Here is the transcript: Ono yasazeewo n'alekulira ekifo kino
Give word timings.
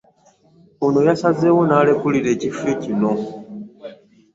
Ono 0.85 0.99
yasazeewo 1.07 1.61
n'alekulira 1.65 2.29
ekifo 2.35 2.67
kino 2.81 3.11